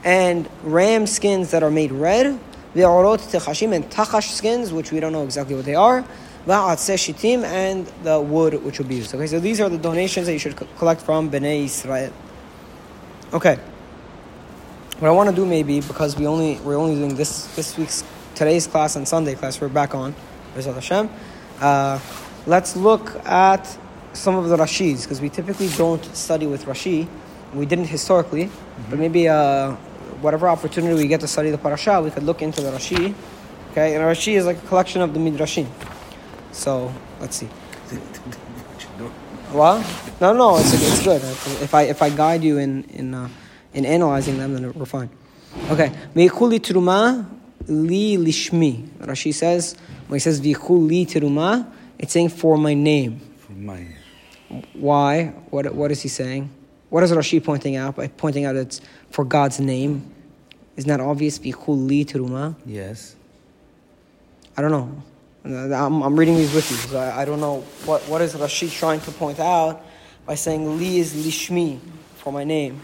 And 0.03 0.50
ram 0.63 1.07
skins 1.07 1.51
that 1.51 1.63
are 1.63 1.71
made 1.71 1.91
red. 1.91 2.25
And 2.25 2.39
tachash 2.75 4.31
skins, 4.31 4.74
which 4.74 4.91
we 4.91 5.00
don't 5.00 5.13
know 5.13 5.24
exactly 5.24 5.55
what 5.55 5.65
they 5.65 5.75
are. 5.75 6.03
And 6.48 7.88
the 8.03 8.19
wood 8.19 8.63
which 8.63 8.79
will 8.79 8.88
be 8.88 8.95
used. 8.95 9.13
Okay, 9.13 9.27
so 9.27 9.39
these 9.39 9.62
are 9.62 9.69
the 9.69 9.77
donations 9.77 10.25
that 10.25 10.33
you 10.33 10.39
should 10.39 10.55
collect 10.77 11.01
from 11.01 11.29
Bnei 11.29 11.65
Israel. 11.65 12.12
Okay. 13.33 13.60
What 15.00 15.10
I 15.10 15.12
want 15.12 15.29
to 15.29 15.36
do 15.36 15.45
maybe, 15.45 15.81
because 15.81 16.17
we 16.17 16.25
only 16.25 16.55
we're 16.62 16.77
only 16.77 16.95
doing 16.95 17.15
this 17.15 17.45
this 17.55 17.77
week's 17.77 18.03
today's 18.38 18.67
class 18.67 18.96
and 18.96 19.08
Sunday 19.08 19.34
class, 19.34 19.60
we're 19.60 19.67
back 19.67 19.96
on. 19.96 20.13
Hashem. 20.53 21.10
Uh, 21.60 22.00
let's 22.46 22.75
look 22.75 23.15
at 23.25 23.77
some 24.13 24.36
of 24.36 24.50
the 24.50 24.58
Rashis, 24.58 25.03
because 25.03 25.20
we 25.20 25.29
typically 25.29 25.70
don't 25.70 26.03
study 26.15 26.46
with 26.46 26.65
Rashi. 26.65 27.08
We 27.56 27.65
didn't 27.65 27.88
historically, 27.88 28.46
mm-hmm. 28.46 28.89
but 28.91 29.00
maybe 29.00 29.27
uh, 29.27 29.72
whatever 30.22 30.48
opportunity 30.50 30.94
we 30.94 31.08
get 31.08 31.22
to 31.22 31.27
study 31.27 31.50
the 31.50 31.58
parasha, 31.58 32.00
we 32.00 32.12
could 32.12 32.24
look 32.24 32.44
into 32.44 32.62
the 32.62 32.70
Rashi. 32.70 33.15
Okay, 33.72 33.96
and 33.96 34.03
Rashi 34.03 34.34
is 34.34 34.46
like 34.46 34.58
a 34.58 34.67
collection 34.67 35.01
of 35.01 35.15
the 35.15 35.20
Midrashim. 35.20 35.67
So 36.51 36.94
let's 37.20 37.36
see. 37.36 37.50
What? 39.51 39.86
No, 40.20 40.34
no, 40.34 40.58
it's, 40.58 40.74
it's 40.74 41.01
good. 41.03 41.22
If 41.63 41.74
I 41.74 41.84
if 41.84 42.01
I 42.01 42.10
guide 42.10 42.44
you 42.44 42.58
in 42.58 42.84
in 42.91 43.13
uh, 43.13 43.29
in 43.74 43.86
analyzing 43.86 44.38
them, 44.38 44.53
then 44.53 44.74
we're 44.74 44.86
fine. 44.86 45.10
Okay, 45.72 45.89
veikuli 46.13 46.60
teruma 46.60 47.25
li 47.67 48.17
lishmi. 48.17 48.88
Rashi 49.00 49.33
says 49.33 49.75
when 50.07 50.15
he 50.15 50.19
says 50.19 50.41
veikuli 50.41 51.05
teruma, 51.07 51.71
it's 52.00 52.13
saying 52.13 52.29
for 52.29 52.57
my 52.57 52.74
name. 52.74 53.19
For 53.39 53.53
my 53.53 53.86
why? 54.74 55.25
What, 55.50 55.74
what 55.75 55.91
is 55.91 56.01
he 56.01 56.09
saying? 56.09 56.50
What 56.89 57.03
is 57.03 57.12
Rashi 57.12 57.43
pointing 57.43 57.75
out 57.75 57.95
by 57.97 58.07
pointing 58.07 58.45
out 58.45 58.55
it's 58.55 58.79
for 59.12 59.25
God's 59.25 59.59
name? 59.59 60.13
Isn't 60.77 60.88
that 60.88 61.01
obvious? 61.01 61.38
teruma. 61.39 62.55
Yes. 62.65 63.15
I 64.55 64.62
don't 64.62 64.71
know. 64.71 65.03
I'm, 65.74 66.01
I'm 66.01 66.17
reading 66.17 66.36
these 66.36 66.53
with 66.53 66.69
you, 66.69 66.77
so 66.77 66.97
I, 66.97 67.21
I 67.21 67.25
don't 67.25 67.39
know 67.39 67.62
what, 67.86 68.01
what 68.09 68.21
is 68.21 68.36
Rashi 68.36 68.71
trying 68.71 69.00
to 69.01 69.12
point 69.12 69.39
out 69.39 69.86
by 70.25 70.36
saying 70.36 70.77
li 70.77 71.00
is 71.00 71.13
lishmi 71.13 71.79
for 72.15 72.33
my 72.33 72.43
name. 72.43 72.81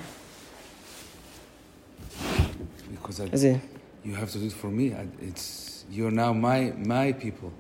because 2.90 3.20
I, 3.20 3.26
Is 3.26 3.44
it? 3.44 3.62
You 4.04 4.16
have 4.16 4.32
to 4.32 4.38
do 4.38 4.48
it 4.48 4.54
for 4.54 4.68
me. 4.68 4.96
It's 5.22 5.86
you're 5.90 6.12
now 6.12 6.34
my 6.34 6.74
my 6.78 7.14
people. 7.14 7.52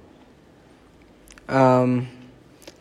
Um, 1.48 2.08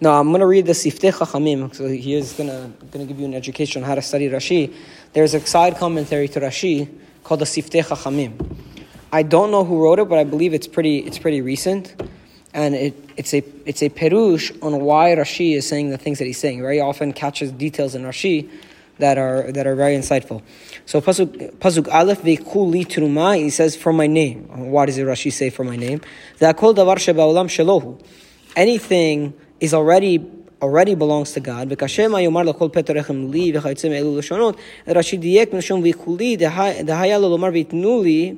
no, 0.01 0.13
I'm 0.13 0.29
going 0.29 0.41
to 0.41 0.47
read 0.47 0.67
the 0.67 0.73
Siftei 0.73 1.13
Chachamim. 1.13 1.75
So 1.75 1.87
here's 1.87 2.33
going 2.33 2.49
to 2.49 2.71
going 2.87 3.07
to 3.07 3.13
give 3.13 3.21
you 3.21 3.27
an 3.27 3.35
education 3.35 3.83
on 3.83 3.89
how 3.89 3.95
to 3.95 4.03
study 4.03 4.29
Rashi. 4.29 4.75
There's 5.13 5.35
a 5.35 5.41
side 5.41 5.77
commentary 5.77 6.29
to 6.29 6.41
Rashi 6.41 6.89
called 7.23 7.41
the 7.41 7.45
Siftei 7.45 7.85
Chachamim. 7.85 8.57
I 9.13 9.23
don't 9.23 9.51
know 9.51 9.65
who 9.65 9.83
wrote 9.83 9.99
it, 9.99 10.09
but 10.09 10.19
I 10.19 10.25
believe 10.25 10.55
it's 10.55 10.67
pretty 10.67 10.99
it's 10.99 11.19
pretty 11.19 11.41
recent, 11.41 11.95
and 12.55 12.75
it, 12.75 13.11
it's 13.17 13.35
a 13.35 13.45
it's 13.65 13.83
a 13.83 13.91
perush 13.91 14.51
on 14.63 14.81
why 14.81 15.15
Rashi 15.15 15.55
is 15.55 15.69
saying 15.69 15.91
the 15.91 15.99
things 15.99 16.19
that 16.19 16.25
he's 16.25 16.39
saying. 16.39 16.61
Very 16.63 16.81
often 16.81 17.13
catches 17.13 17.53
details 17.53 17.95
in 17.95 18.03
Rashi 18.03 18.51
that 19.00 19.18
are 19.18 19.52
that 19.52 19.68
are 19.68 19.76
very 19.76 19.96
insightful. 19.96 20.42
So 20.86 21.02
pasuk 21.02 21.58
pasuk 21.58 21.88
aleph 21.94 22.22
ve'kuli 22.22 22.86
truma. 22.86 23.38
He 23.38 23.50
says 23.50 23.76
for 23.76 23.94
my 23.94 24.08
name. 24.08 24.48
Why 24.48 24.86
does 24.86 24.98
it 24.98 25.06
Rashi 25.06 25.32
say 25.32 25.50
for 25.50 25.64
my 25.64 25.76
name? 25.76 26.02
Ve'akol 26.40 26.76
davar 26.76 26.98
shebaolam 26.98 27.48
shelohu. 27.48 28.02
Anything 28.56 29.34
is 29.60 29.74
already 29.74 30.26
already 30.62 30.96
belongs 30.96 31.32
to 31.34 31.40
God. 31.40 31.68
וכשם 31.70 32.12
יאמר 32.20 32.44
לכל 32.44 32.70
פטר 32.72 32.94
רחם 32.94 33.32
לי 33.32 33.52
וכיוצא 33.56 33.90
מאלו 33.90 34.18
לשונות, 34.18 34.58
רש"י 34.88 35.18
דייק 35.18 35.54
מלשון 35.54 35.82
ויכולי 35.84 36.38
דהיה 36.84 37.18
לו 37.18 37.30
לומר 37.30 37.50
ויתנו 37.54 38.04
לי, 38.04 38.34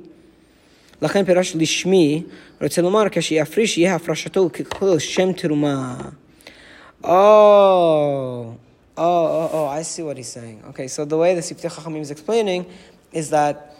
לכן 1.01 1.25
פירש 1.25 1.55
לשמי, 1.55 2.23
רוצה 2.61 2.81
לומר 2.81 3.03
כשיפריש 3.11 3.77
יהיה 3.77 3.95
הפרשתו 3.95 4.49
ככל 4.53 4.99
שם 4.99 5.33
תרומה. 5.33 5.95
Oh, 7.03 7.07
oh, 8.96 9.26
oh, 9.26 9.50
oh, 9.52 9.66
I 9.66 9.82
see 9.82 10.02
what 10.02 10.16
he's 10.16 10.28
saying. 10.28 10.62
Okay, 10.68 10.88
so 10.88 11.04
the 11.04 11.16
way 11.16 11.34
the 11.34 11.40
Siftei 11.40 11.70
Chachamim 11.70 12.00
is 12.00 12.10
explaining 12.10 12.66
is 13.12 13.30
that 13.30 13.76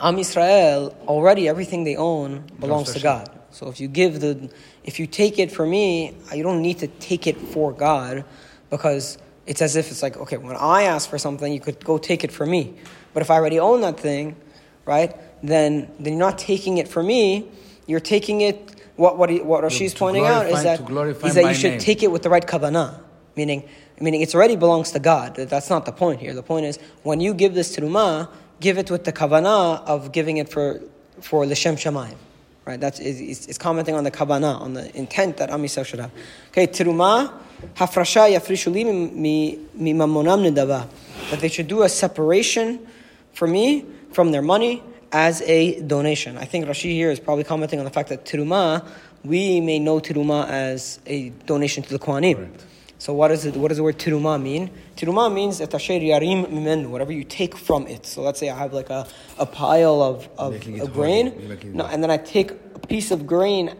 Am 0.00 0.16
Yisrael, 0.16 0.94
already 1.06 1.48
everything 1.48 1.84
they 1.84 1.96
own 1.96 2.44
belongs 2.60 2.92
to 2.92 3.00
God. 3.00 3.30
So 3.50 3.68
if 3.68 3.80
you 3.80 3.88
give 3.88 4.20
the, 4.20 4.50
if 4.84 5.00
you 5.00 5.06
take 5.06 5.38
it 5.38 5.50
for 5.50 5.66
me, 5.66 6.14
you 6.34 6.42
don't 6.42 6.62
need 6.62 6.78
to 6.78 6.86
take 6.86 7.26
it 7.26 7.38
for 7.38 7.72
God 7.72 8.24
because 8.70 9.18
it's 9.46 9.62
as 9.62 9.76
if 9.76 9.90
it's 9.90 10.02
like, 10.02 10.16
okay, 10.18 10.36
when 10.36 10.56
I 10.56 10.82
ask 10.82 11.08
for 11.08 11.18
something, 11.18 11.50
you 11.52 11.60
could 11.60 11.82
go 11.84 11.96
take 11.96 12.22
it 12.22 12.30
for 12.30 12.44
me. 12.44 12.74
But 13.14 13.22
if 13.22 13.30
I 13.30 13.36
already 13.36 13.58
own 13.58 13.80
that 13.80 13.98
thing, 13.98 14.36
right, 14.84 15.16
then, 15.42 15.90
then 15.98 16.12
you're 16.12 16.20
not 16.20 16.38
taking 16.38 16.76
it 16.78 16.86
for 16.86 17.02
me, 17.02 17.48
you're 17.86 18.00
taking 18.00 18.42
it, 18.42 18.82
what, 18.96 19.16
what, 19.16 19.30
what 19.44 19.64
Rashi's 19.64 19.94
pointing 19.94 20.26
out 20.26 20.46
is 20.46 20.52
that, 20.52 20.58
is 20.58 20.64
that, 20.64 20.76
to 20.76 20.82
glorify 20.82 21.28
is 21.28 21.34
that 21.34 21.44
my 21.44 21.50
you 21.50 21.54
should 21.54 21.70
name. 21.72 21.80
take 21.80 22.02
it 22.02 22.12
with 22.12 22.22
the 22.22 22.30
right 22.30 22.46
kavanah. 22.46 23.00
Meaning, 23.36 23.68
meaning 24.00 24.20
it 24.20 24.34
already 24.34 24.56
belongs 24.56 24.92
to 24.92 24.98
God. 24.98 25.34
That's 25.36 25.70
not 25.70 25.86
the 25.86 25.92
point 25.92 26.20
here. 26.20 26.34
The 26.34 26.42
point 26.42 26.66
is, 26.66 26.78
when 27.02 27.20
you 27.20 27.34
give 27.34 27.54
this 27.54 27.76
terumah, 27.76 28.28
give 28.60 28.78
it 28.78 28.90
with 28.90 29.04
the 29.04 29.12
kavanah 29.12 29.84
of 29.84 30.12
giving 30.12 30.36
it 30.36 30.48
for, 30.48 30.80
for 31.20 31.46
L'Shem 31.46 31.76
Shamayim. 31.76 32.16
Right? 32.64 32.78
That's, 32.78 33.00
it's, 33.00 33.46
it's 33.46 33.56
commenting 33.56 33.94
on 33.94 34.04
the 34.04 34.10
kavanah, 34.10 34.60
on 34.60 34.74
the 34.74 34.94
intent 34.96 35.38
that 35.38 35.50
Am 35.50 35.62
Yisrael 35.62 35.86
should 35.86 36.00
have. 36.00 36.10
Okay, 36.48 36.66
terumah, 36.66 37.32
hafrasha 37.74 38.30
yafrishu 38.36 38.70
li 38.72 38.84
mi- 38.84 39.58
mamonam 39.74 40.50
nedava. 40.50 40.88
That 41.30 41.40
they 41.40 41.48
should 41.48 41.66
do 41.66 41.82
a 41.82 41.88
separation 41.88 42.86
for 43.32 43.46
me 43.46 43.86
from 44.12 44.32
their 44.32 44.42
money 44.42 44.82
as 45.12 45.40
a 45.42 45.80
donation. 45.80 46.36
I 46.36 46.44
think 46.44 46.66
Rashi 46.66 46.92
here 46.92 47.10
is 47.10 47.18
probably 47.18 47.44
commenting 47.44 47.78
on 47.78 47.86
the 47.86 47.90
fact 47.90 48.10
that 48.10 48.26
terumah, 48.26 48.86
we 49.24 49.60
may 49.60 49.78
know 49.78 49.98
terumah 50.00 50.48
as 50.48 51.00
a 51.06 51.30
donation 51.46 51.82
to 51.82 51.88
the 51.88 51.98
Kohanim. 51.98 52.36
Correct. 52.36 52.64
So 52.98 53.14
what 53.14 53.28
does 53.28 53.44
it? 53.44 53.56
What 53.56 53.68
does 53.68 53.76
the 53.76 53.84
word 53.84 53.98
tiruma 53.98 54.42
mean? 54.42 54.70
Tiruma 54.96 55.32
means 55.32 55.60
etasher 55.60 56.02
yarim 56.02 56.46
mimenu, 56.46 56.88
whatever 56.88 57.12
you 57.12 57.22
take 57.22 57.56
from 57.56 57.86
it. 57.86 58.04
So 58.04 58.22
let's 58.22 58.40
say 58.40 58.50
I 58.50 58.58
have 58.58 58.72
like 58.72 58.90
a, 58.90 59.06
a 59.38 59.46
pile 59.46 60.02
of, 60.02 60.28
of, 60.36 60.54
Making 60.54 60.78
it 60.78 60.80
of 60.82 60.88
holy. 60.88 60.98
grain, 61.00 61.26
You're 61.26 61.48
making 61.48 61.70
it 61.70 61.76
no, 61.76 61.86
and 61.86 62.02
then 62.02 62.10
I 62.10 62.16
take 62.16 62.50
a 62.50 62.80
piece 62.80 63.12
of 63.12 63.24
grain, 63.24 63.72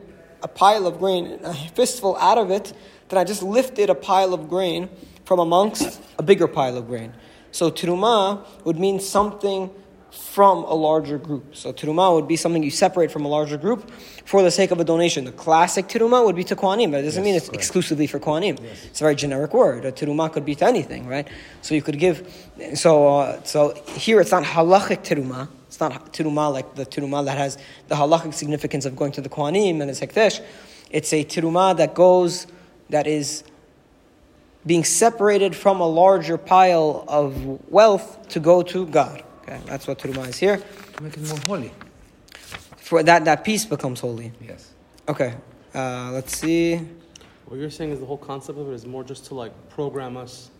a 0.42 0.48
pile 0.48 0.86
of 0.86 1.00
grain, 1.00 1.40
a 1.42 1.52
fistful 1.52 2.16
out 2.16 2.38
of 2.38 2.52
it. 2.52 2.72
Then 3.08 3.18
I 3.18 3.24
just 3.24 3.42
lifted 3.42 3.90
a 3.90 3.94
pile 3.94 4.32
of 4.34 4.48
grain 4.48 4.88
from 5.24 5.40
amongst 5.40 6.00
a 6.18 6.22
bigger 6.22 6.46
pile 6.46 6.76
of 6.76 6.86
grain. 6.86 7.12
So 7.50 7.70
tiruma 7.72 8.46
would 8.64 8.78
mean 8.78 9.00
something 9.00 9.70
from 10.10 10.64
a 10.64 10.74
larger 10.74 11.18
group. 11.18 11.54
So 11.54 11.72
tiruma 11.72 12.14
would 12.14 12.26
be 12.26 12.36
something 12.36 12.62
you 12.62 12.70
separate 12.70 13.10
from 13.10 13.24
a 13.24 13.28
larger 13.28 13.56
group 13.58 13.90
for 14.24 14.42
the 14.42 14.50
sake 14.50 14.70
of 14.70 14.80
a 14.80 14.84
donation. 14.84 15.24
The 15.24 15.32
classic 15.32 15.86
tiruma 15.86 16.24
would 16.24 16.36
be 16.36 16.44
to 16.44 16.56
Kohanim, 16.56 16.90
but 16.90 17.00
it 17.00 17.02
doesn't 17.04 17.22
Yes, 17.22 17.26
mean 17.26 17.34
it's 17.34 17.46
correct. 17.48 17.56
exclusively 17.62 18.06
for 18.06 18.18
Kohanim. 18.18 18.58
It's 18.86 19.00
a 19.00 19.04
very 19.04 19.14
generic 19.14 19.52
word. 19.52 19.84
A 19.84 19.92
tiruma 19.92 20.32
could 20.32 20.44
be 20.44 20.54
to 20.56 20.64
anything, 20.66 21.06
right? 21.06 21.28
So 21.62 21.74
you 21.74 21.82
could 21.82 21.98
give. 21.98 22.26
So 22.74 23.08
uh, 23.18 23.42
so 23.44 23.74
here 23.96 24.20
it's 24.20 24.30
not 24.30 24.44
halachic 24.44 25.04
tiruma. 25.04 25.48
It's 25.66 25.80
not 25.80 26.12
tiruma 26.14 26.50
like 26.52 26.74
the 26.74 26.86
tiruma 26.86 27.24
that 27.26 27.36
has 27.36 27.58
the 27.88 27.94
halachic 27.94 28.32
significance 28.32 28.86
of 28.86 28.96
going 28.96 29.12
to 29.12 29.20
the 29.20 29.28
Kohanim 29.28 29.80
and 29.82 29.90
it's 29.90 30.00
hekdesh. 30.00 30.40
It's 30.90 31.12
a 31.12 31.22
tiruma 31.24 31.76
that 31.76 31.94
goes 31.94 32.46
that 32.88 33.06
is 33.06 33.44
being 34.64 34.84
separated 34.84 35.54
from 35.54 35.80
a 35.80 35.86
larger 35.86 36.38
pile 36.38 37.04
of 37.08 37.70
wealth 37.70 38.28
to 38.28 38.40
go 38.40 38.62
to 38.62 38.86
God. 38.86 39.22
Okay, 39.48 39.60
that's 39.64 39.86
what 39.86 39.98
Turuma 39.98 40.28
is 40.28 40.36
here. 40.36 40.58
To 40.96 41.02
make 41.02 41.16
it 41.16 41.26
more 41.26 41.38
holy. 41.46 41.72
For 42.76 43.02
that, 43.02 43.24
that 43.24 43.44
piece 43.44 43.64
becomes 43.64 44.00
holy. 44.00 44.30
Yes. 44.46 44.74
Okay, 45.08 45.34
uh, 45.74 46.10
let's 46.12 46.36
see. 46.36 46.76
What 47.46 47.58
you're 47.58 47.70
saying 47.70 47.92
is 47.92 48.00
the 48.00 48.04
whole 48.04 48.18
concept 48.18 48.58
of 48.58 48.68
it 48.68 48.74
is 48.74 48.84
more 48.84 49.02
just 49.02 49.24
to 49.26 49.34
like 49.34 49.52
program 49.70 50.18
us 50.18 50.50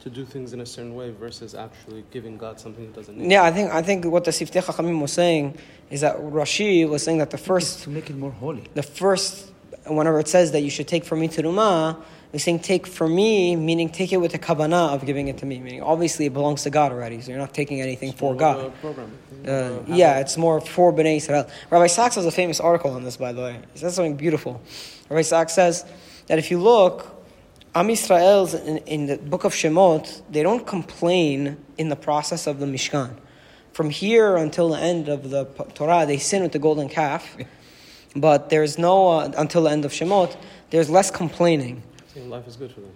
to 0.00 0.10
do 0.10 0.26
things 0.26 0.52
in 0.52 0.60
a 0.60 0.66
certain 0.66 0.94
way 0.94 1.10
versus 1.10 1.54
actually 1.54 2.04
giving 2.10 2.36
God 2.36 2.60
something 2.60 2.84
that 2.84 2.94
doesn't 2.94 3.16
need. 3.16 3.30
Yeah, 3.30 3.44
I 3.44 3.50
think 3.50 3.72
I 3.72 3.80
think 3.80 4.04
what 4.04 4.24
the 4.24 4.30
Siftei 4.30 4.62
Chachamim 4.62 5.00
was 5.00 5.12
saying 5.12 5.56
is 5.88 6.02
that 6.02 6.18
Rashi 6.18 6.86
was 6.86 7.02
saying 7.02 7.18
that 7.18 7.30
the 7.30 7.38
first, 7.38 7.84
to 7.84 7.90
make 7.90 8.10
it 8.10 8.16
more 8.16 8.32
holy. 8.32 8.64
the 8.74 8.82
first, 8.82 9.52
whenever 9.86 10.20
it 10.20 10.28
says 10.28 10.52
that 10.52 10.60
you 10.60 10.68
should 10.68 10.86
take 10.86 11.06
from 11.06 11.20
me 11.20 11.28
Turuma, 11.28 11.96
it's 12.34 12.42
saying 12.42 12.58
take 12.58 12.86
for 12.86 13.08
me, 13.08 13.54
meaning 13.54 13.88
take 13.88 14.12
it 14.12 14.16
with 14.16 14.32
the 14.32 14.40
kavanah 14.40 14.92
of 14.92 15.06
giving 15.06 15.28
it 15.28 15.38
to 15.38 15.46
me. 15.46 15.60
Meaning 15.60 15.82
obviously 15.82 16.26
it 16.26 16.32
belongs 16.32 16.64
to 16.64 16.70
God 16.70 16.90
already, 16.90 17.20
so 17.20 17.30
you're 17.30 17.38
not 17.38 17.54
taking 17.54 17.80
anything 17.80 18.08
It's 18.10 18.18
for 18.18 18.34
God. 18.34 18.58
of 18.58 18.64
a 18.66 18.70
program. 18.70 19.12
Uh, 19.46 19.78
yeah, 19.86 20.18
it's 20.18 20.36
more 20.36 20.60
for 20.60 20.92
Bnei 20.92 21.18
Israel. 21.18 21.48
Rabbi 21.70 21.86
Sacks 21.86 22.16
has 22.16 22.26
a 22.26 22.32
famous 22.32 22.58
article 22.58 22.90
on 22.90 23.04
this, 23.04 23.16
by 23.16 23.32
the 23.32 23.40
way. 23.40 23.60
He 23.72 23.78
says 23.78 23.94
something 23.94 24.16
beautiful. 24.16 24.60
Rabbi 25.08 25.22
Sacks 25.22 25.52
says 25.54 25.84
that 26.26 26.38
if 26.40 26.50
you 26.50 26.58
look, 26.58 27.14
Am 27.72 27.86
Yisrael's 27.86 28.54
in, 28.54 28.78
in 28.78 29.06
the 29.06 29.16
book 29.16 29.44
of 29.44 29.52
Shemot, 29.52 30.22
they 30.28 30.42
don't 30.42 30.66
complain 30.66 31.56
in 31.78 31.88
the 31.88 31.96
process 31.96 32.48
of 32.48 32.58
the 32.58 32.66
Mishkan. 32.66 33.16
From 33.72 33.90
here 33.90 34.36
until 34.36 34.70
the 34.70 34.78
end 34.78 35.08
of 35.08 35.30
the 35.30 35.44
Torah, 35.74 36.04
they 36.04 36.18
sin 36.18 36.42
with 36.42 36.50
the 36.52 36.58
golden 36.58 36.88
calf, 36.88 37.36
but 38.16 38.50
there's 38.50 38.76
no, 38.76 39.08
uh, 39.08 39.32
until 39.36 39.62
the 39.62 39.70
end 39.70 39.84
of 39.84 39.92
Shemot, 39.92 40.36
there's 40.70 40.90
less 40.90 41.12
complaining. 41.12 41.82
Saying 42.14 42.30
life 42.30 42.46
is 42.46 42.56
good 42.56 42.72
for 42.72 42.80
them. 42.80 42.90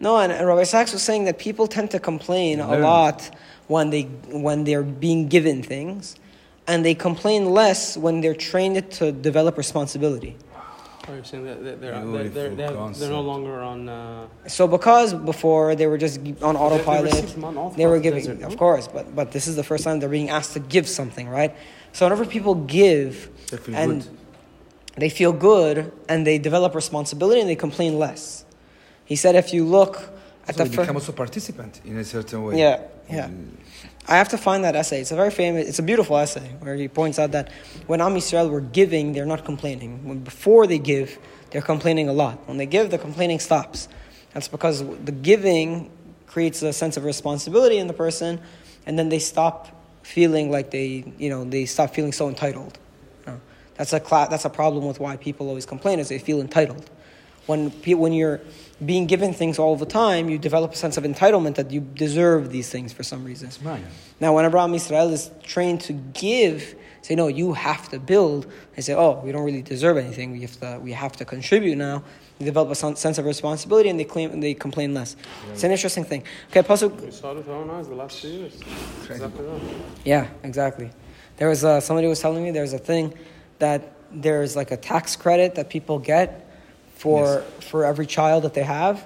No, 0.00 0.18
and, 0.18 0.32
and 0.32 0.46
Rabbi 0.46 0.64
Sacks 0.64 0.92
was 0.92 1.02
saying 1.02 1.24
that 1.24 1.38
people 1.38 1.66
tend 1.66 1.90
to 1.90 2.00
complain 2.00 2.60
a 2.60 2.78
lot 2.78 3.30
when 3.68 3.90
they 3.90 4.02
when 4.30 4.64
they're 4.64 4.82
being 4.82 5.28
given 5.28 5.62
things, 5.62 6.16
and 6.66 6.84
they 6.84 6.94
complain 6.94 7.50
less 7.50 7.96
when 7.96 8.20
they're 8.20 8.34
trained 8.34 8.90
to 8.92 9.12
develop 9.12 9.58
responsibility. 9.58 10.36
Oh, 11.08 11.14
you're 11.14 11.24
saying 11.24 11.44
that 11.44 11.62
they're, 11.64 11.76
they're, 11.76 11.90
they're, 11.90 12.00
Beautiful 12.00 12.12
they're, 12.32 12.68
they're, 12.68 12.92
they're 12.94 13.10
no 13.10 13.20
longer 13.22 13.60
on. 13.60 13.88
Uh, 13.88 14.26
So 14.46 14.68
because 14.68 15.12
before 15.12 15.74
they 15.74 15.86
were 15.88 15.98
just 15.98 16.20
on 16.42 16.56
autopilot, 16.56 17.12
received 17.12 17.34
them 17.34 17.44
on 17.44 17.76
they 17.76 17.86
were 17.86 17.98
giving, 17.98 18.24
desert, 18.24 18.42
of 18.42 18.56
course, 18.56 18.86
but 18.88 19.14
but 19.14 19.32
this 19.32 19.46
is 19.48 19.56
the 19.56 19.64
first 19.64 19.84
time 19.84 19.98
they're 20.00 20.08
being 20.08 20.30
asked 20.30 20.52
to 20.54 20.60
give 20.60 20.88
something, 20.88 21.28
right? 21.28 21.54
So 21.92 22.06
whenever 22.06 22.24
people 22.24 22.54
give, 22.54 23.28
They 23.50 23.56
feel 23.58 23.74
and 23.76 24.02
good. 24.02 24.18
they 24.96 25.08
feel 25.10 25.32
good 25.32 25.92
and 26.08 26.24
they 26.26 26.38
develop 26.38 26.74
responsibility 26.74 27.40
and 27.40 27.50
they 27.50 27.56
complain 27.56 27.98
less. 27.98 28.44
He 29.12 29.16
said, 29.16 29.34
if 29.34 29.52
you 29.52 29.66
look 29.66 29.96
at 30.48 30.54
So 30.54 30.64
the 30.64 30.70
you 30.70 30.78
become 30.78 30.96
also 30.96 31.12
participant 31.12 31.82
in 31.84 31.98
a 31.98 32.04
certain 32.14 32.44
way. 32.44 32.58
Yeah, 32.58 32.80
yeah. 33.10 33.28
I 34.08 34.16
have 34.16 34.30
to 34.30 34.38
find 34.38 34.64
that 34.64 34.74
essay. 34.74 35.02
It's 35.02 35.12
a 35.12 35.16
very 35.16 35.30
famous, 35.30 35.68
it's 35.68 35.78
a 35.78 35.82
beautiful 35.82 36.16
essay 36.16 36.48
where 36.60 36.74
he 36.76 36.88
points 36.88 37.18
out 37.18 37.32
that 37.32 37.52
when 37.88 38.00
Am 38.00 38.14
Yisrael 38.14 38.48
were 38.48 38.62
giving, 38.62 39.12
they're 39.12 39.32
not 39.34 39.44
complaining. 39.44 40.02
When 40.08 40.20
before 40.20 40.66
they 40.66 40.78
give, 40.78 41.18
they're 41.50 41.68
complaining 41.74 42.08
a 42.08 42.14
lot. 42.14 42.48
When 42.48 42.56
they 42.56 42.64
give, 42.64 42.90
the 42.90 42.96
complaining 42.96 43.38
stops. 43.38 43.86
That's 44.32 44.48
because 44.48 44.82
the 45.08 45.12
giving 45.12 45.90
creates 46.26 46.62
a 46.62 46.72
sense 46.72 46.96
of 46.96 47.04
responsibility 47.04 47.76
in 47.76 47.88
the 47.88 47.98
person, 48.04 48.40
and 48.86 48.98
then 48.98 49.10
they 49.10 49.18
stop 49.18 49.68
feeling 50.04 50.50
like 50.50 50.70
they, 50.70 51.04
you 51.18 51.28
know, 51.28 51.44
they 51.44 51.66
stop 51.66 51.94
feeling 51.94 52.12
so 52.12 52.30
entitled. 52.30 52.78
That's 53.76 53.92
a 53.92 54.00
cla- 54.00 54.28
that's 54.30 54.46
a 54.46 54.50
problem 54.50 54.86
with 54.86 55.00
why 55.00 55.16
people 55.18 55.48
always 55.48 55.66
complain 55.66 55.98
is 55.98 56.08
they 56.08 56.18
feel 56.18 56.40
entitled. 56.40 56.88
When 57.46 57.70
pe- 57.70 58.00
when 58.04 58.12
you're 58.14 58.40
being 58.84 59.06
given 59.06 59.32
things 59.32 59.58
all 59.58 59.76
the 59.76 59.86
time, 59.86 60.28
you 60.28 60.38
develop 60.38 60.72
a 60.72 60.76
sense 60.76 60.96
of 60.96 61.04
entitlement 61.04 61.54
that 61.56 61.70
you 61.70 61.80
deserve 61.80 62.50
these 62.50 62.68
things 62.68 62.92
for 62.92 63.02
some 63.02 63.24
reason. 63.24 63.50
Mine. 63.62 63.84
Now, 64.20 64.34
whenever 64.34 64.58
Am 64.58 64.74
Israel 64.74 65.10
is 65.12 65.30
trained 65.42 65.80
to 65.82 65.92
give, 65.92 66.74
say, 67.02 67.14
no, 67.14 67.28
you 67.28 67.52
have 67.52 67.88
to 67.90 67.98
build, 67.98 68.50
they 68.74 68.82
say, 68.82 68.94
oh, 68.94 69.20
we 69.24 69.30
don't 69.32 69.44
really 69.44 69.62
deserve 69.62 69.96
anything. 69.98 70.32
We 70.32 70.40
have 70.42 70.60
to, 70.60 70.80
we 70.82 70.92
have 70.92 71.12
to 71.16 71.24
contribute 71.24 71.76
now. 71.76 72.02
They 72.38 72.44
develop 72.46 72.70
a 72.70 72.74
sen- 72.74 72.96
sense 72.96 73.18
of 73.18 73.24
responsibility 73.24 73.88
and 73.88 74.00
they 74.00 74.04
claim 74.04 74.40
they 74.40 74.54
complain 74.54 74.94
less. 74.94 75.16
It's 75.52 75.62
an 75.62 75.70
interesting 75.70 76.04
thing. 76.04 76.24
Okay, 76.50 76.62
Pasuk. 76.62 77.00
we 77.00 77.10
saw 77.10 77.32
it 77.32 77.36
with 77.36 77.48
our 77.48 77.56
own 77.56 77.70
eyes 77.70 77.88
the 77.88 77.94
last 77.94 78.20
few 78.20 78.30
years. 78.30 78.60
Exactly. 79.08 79.46
Yeah, 80.04 80.28
exactly. 80.42 80.90
There 81.36 81.48
was 81.48 81.64
uh, 81.64 81.80
somebody 81.80 82.08
was 82.08 82.20
telling 82.20 82.42
me 82.42 82.50
there's 82.50 82.72
a 82.72 82.78
thing 82.78 83.14
that 83.58 83.94
there's 84.10 84.56
like 84.56 84.70
a 84.70 84.76
tax 84.76 85.14
credit 85.16 85.54
that 85.54 85.70
people 85.70 85.98
get 85.98 86.48
for 87.02 87.42
for 87.60 87.84
every 87.84 88.06
child 88.06 88.44
that 88.44 88.54
they 88.54 88.62
have, 88.62 88.96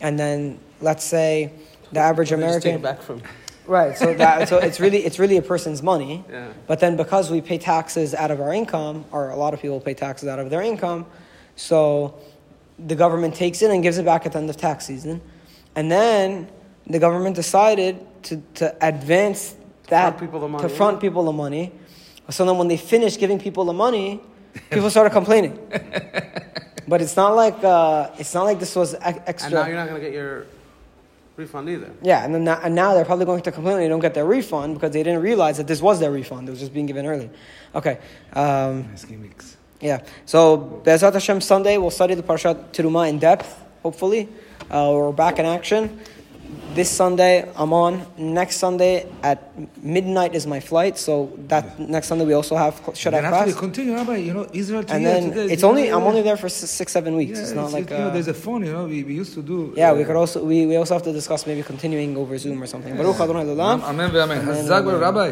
and 0.00 0.18
then 0.18 0.58
let's 0.80 1.04
say 1.04 1.52
the 1.92 2.00
average 2.00 2.30
They 2.30 2.36
just 2.36 2.62
take 2.62 2.74
American 2.74 2.74
it 2.76 2.82
back 2.82 3.02
from. 3.02 3.22
right. 3.66 3.96
So 3.98 4.14
that 4.14 4.48
so 4.48 4.58
it's 4.58 4.78
really 4.78 5.00
it's 5.06 5.18
really 5.18 5.36
a 5.36 5.42
person's 5.42 5.82
money. 5.82 6.24
Yeah. 6.30 6.52
But 6.66 6.78
then 6.78 6.96
because 6.96 7.30
we 7.30 7.40
pay 7.40 7.58
taxes 7.58 8.14
out 8.14 8.30
of 8.30 8.40
our 8.40 8.52
income, 8.54 9.04
or 9.10 9.30
a 9.30 9.36
lot 9.36 9.52
of 9.54 9.60
people 9.60 9.80
pay 9.80 9.94
taxes 9.94 10.28
out 10.28 10.38
of 10.38 10.48
their 10.50 10.62
income, 10.62 11.06
so 11.56 12.14
the 12.78 12.94
government 12.94 13.34
takes 13.34 13.62
it 13.62 13.70
and 13.70 13.82
gives 13.82 13.98
it 13.98 14.04
back 14.04 14.26
at 14.26 14.32
the 14.32 14.38
end 14.38 14.50
of 14.50 14.56
tax 14.56 14.86
season. 14.86 15.20
And 15.76 15.90
then 15.90 16.48
the 16.86 16.98
government 16.98 17.34
decided 17.36 17.94
to, 18.24 18.42
to 18.60 18.64
advance 18.80 19.56
that 19.88 20.18
front 20.18 20.20
people 20.20 20.40
the 20.40 20.46
to 20.46 20.52
money. 20.52 20.74
front 20.74 21.00
people 21.00 21.24
the 21.24 21.32
money. 21.32 21.72
So 22.30 22.44
then 22.46 22.56
when 22.58 22.68
they 22.68 22.76
finished 22.78 23.18
giving 23.20 23.38
people 23.38 23.64
the 23.64 23.72
money, 23.72 24.20
people 24.70 24.90
started 24.90 25.10
complaining. 25.10 25.58
but 26.88 27.00
it's 27.02 27.16
not 27.16 27.34
like 27.36 27.62
uh, 27.64 28.10
it's 28.18 28.34
not 28.34 28.44
like 28.44 28.58
this 28.60 28.74
was 28.76 28.94
e- 28.94 28.98
And 29.02 29.22
extra. 29.26 29.50
now 29.52 29.66
you're 29.66 29.76
not 29.76 29.88
gonna 29.88 30.00
get 30.00 30.12
your 30.12 30.46
refund 31.36 31.68
either. 31.68 31.90
Yeah, 32.02 32.24
and 32.24 32.34
then 32.34 32.44
now, 32.44 32.60
and 32.62 32.74
now 32.74 32.94
they're 32.94 33.04
probably 33.04 33.24
going 33.26 33.42
to 33.42 33.52
complain 33.52 33.78
they 33.78 33.88
don't 33.88 34.00
get 34.00 34.14
their 34.14 34.24
refund 34.24 34.74
because 34.74 34.92
they 34.92 35.02
didn't 35.02 35.22
realize 35.22 35.56
that 35.56 35.66
this 35.66 35.82
was 35.82 35.98
their 36.00 36.10
refund. 36.12 36.48
It 36.48 36.52
was 36.52 36.60
just 36.60 36.72
being 36.72 36.86
given 36.86 37.06
early. 37.06 37.28
Okay. 37.74 37.98
Um, 38.32 38.86
Nice 38.90 39.04
gimmicks. 39.04 39.56
yeah. 39.80 40.02
So 40.26 40.80
Bezat 40.84 41.12
Hashem 41.12 41.40
Sunday 41.40 41.76
we'll 41.78 41.90
study 41.90 42.14
the 42.14 42.22
Parashat 42.22 42.70
Teruma 42.72 43.08
in 43.08 43.18
depth. 43.18 43.62
Hopefully, 43.82 44.28
uh, 44.70 44.90
we're 44.94 45.12
back 45.12 45.38
in 45.38 45.44
action. 45.46 46.00
This 46.74 46.90
Sunday 46.90 47.48
I'm 47.56 47.72
on. 47.72 48.04
Next 48.18 48.56
Sunday 48.56 49.06
at 49.22 49.38
midnight 49.82 50.34
is 50.34 50.46
my 50.46 50.60
flight. 50.60 50.98
So 50.98 51.32
that 51.48 51.78
next 51.78 52.08
Sunday 52.08 52.24
we 52.24 52.32
also 52.34 52.56
have 52.56 52.74
should 52.94 53.12
then 53.14 53.24
have 53.24 53.34
after 53.34 53.54
continue, 53.54 53.94
Rabbi, 53.94 54.16
you 54.16 54.34
know, 54.34 54.46
Israel 54.52 54.84
And 54.88 55.04
then 55.06 55.30
today, 55.30 55.52
it's 55.52 55.62
only 55.62 55.88
know, 55.88 55.98
I'm 55.98 56.04
only 56.04 56.22
there 56.22 56.36
for 56.36 56.48
six 56.48 56.92
seven 56.92 57.16
weeks. 57.16 57.38
Yeah, 57.38 57.44
it's 57.44 57.52
not 57.52 57.72
like 57.72 57.90
you 57.90 57.96
know, 57.96 58.08
uh, 58.08 58.10
there's 58.14 58.28
a 58.28 58.34
phone. 58.34 58.64
You 58.66 58.72
know, 58.72 58.84
we, 58.86 59.04
we 59.04 59.14
used 59.14 59.34
to 59.34 59.42
do. 59.42 59.74
yeah. 59.76 59.90
uh, 59.90 59.94
We 59.94 60.04
could 60.04 60.16
also 60.16 60.42
we, 60.44 60.66
we 60.66 60.76
also 60.76 60.94
have 60.94 61.02
to 61.04 61.12
discuss 61.12 61.46
maybe 61.46 61.62
continuing 61.62 62.16
over 62.16 62.36
Zoom 62.38 62.62
or 62.62 62.66
something. 62.66 62.96
Baruch 62.96 63.20
Adonai 63.20 63.44
L'olam. 63.44 63.82
Amen, 63.82 64.14
amen. 64.16 64.38
And 64.38 64.48
Hazak, 64.48 64.86
uh, 64.86 64.98
Rabbi. 64.98 65.28